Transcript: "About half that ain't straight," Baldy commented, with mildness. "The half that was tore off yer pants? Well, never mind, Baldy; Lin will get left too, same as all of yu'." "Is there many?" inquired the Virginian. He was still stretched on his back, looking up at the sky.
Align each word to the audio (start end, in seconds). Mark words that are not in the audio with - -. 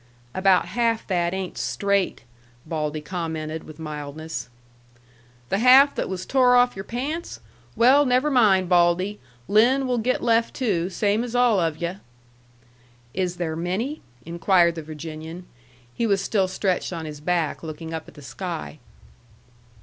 "About 0.33 0.65
half 0.65 1.05
that 1.05 1.31
ain't 1.31 1.59
straight," 1.59 2.23
Baldy 2.65 3.01
commented, 3.01 3.65
with 3.65 3.77
mildness. 3.77 4.49
"The 5.49 5.59
half 5.59 5.93
that 5.93 6.09
was 6.09 6.25
tore 6.25 6.55
off 6.55 6.75
yer 6.75 6.81
pants? 6.81 7.39
Well, 7.75 8.03
never 8.07 8.31
mind, 8.31 8.67
Baldy; 8.67 9.19
Lin 9.47 9.85
will 9.85 9.99
get 9.99 10.23
left 10.23 10.55
too, 10.55 10.89
same 10.89 11.23
as 11.23 11.35
all 11.35 11.59
of 11.59 11.79
yu'." 11.79 11.97
"Is 13.13 13.35
there 13.35 13.55
many?" 13.55 14.01
inquired 14.25 14.73
the 14.73 14.81
Virginian. 14.81 15.45
He 15.93 16.07
was 16.07 16.19
still 16.19 16.47
stretched 16.47 16.91
on 16.91 17.05
his 17.05 17.19
back, 17.21 17.61
looking 17.61 17.93
up 17.93 18.07
at 18.07 18.15
the 18.15 18.23
sky. 18.23 18.79